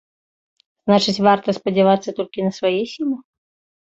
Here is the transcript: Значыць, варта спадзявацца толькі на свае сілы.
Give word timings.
Значыць, 0.85 1.21
варта 1.27 1.49
спадзявацца 1.57 2.13
толькі 2.21 2.45
на 2.47 2.51
свае 2.59 2.73
сілы. 2.93 3.15